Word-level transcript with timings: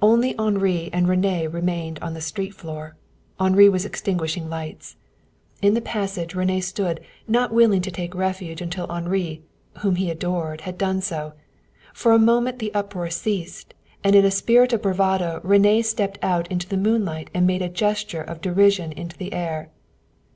Only 0.00 0.38
Henri 0.38 0.90
and 0.92 1.08
René 1.08 1.52
remained 1.52 1.98
on 2.00 2.14
the 2.14 2.20
street 2.20 2.54
floor. 2.54 2.94
Henri 3.40 3.68
was 3.68 3.84
extinguishing 3.84 4.48
lights. 4.48 4.94
In 5.60 5.74
the 5.74 5.80
passage 5.80 6.34
René 6.34 6.62
stood, 6.62 7.00
not 7.26 7.52
willing 7.52 7.82
to 7.82 7.90
take 7.90 8.14
refuge 8.14 8.60
until 8.62 8.86
Henri, 8.88 9.42
whom 9.78 9.96
he 9.96 10.08
adored, 10.08 10.60
had 10.60 10.78
done 10.78 11.00
so. 11.00 11.32
For 11.92 12.12
a 12.12 12.18
moment 12.20 12.60
the 12.60 12.72
uproar 12.74 13.10
ceased, 13.10 13.74
and 14.04 14.14
in 14.14 14.24
a 14.24 14.30
spirit 14.30 14.72
of 14.72 14.82
bravado 14.82 15.40
René 15.44 15.84
stepped 15.84 16.20
out 16.22 16.46
into 16.46 16.68
the 16.68 16.76
moonlight 16.76 17.28
and 17.34 17.44
made 17.44 17.60
a 17.62 17.68
gesture 17.68 18.22
of 18.22 18.40
derision 18.40 18.92
into 18.92 19.18
the 19.18 19.32
air. 19.32 19.68